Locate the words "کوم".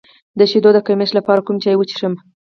1.45-1.57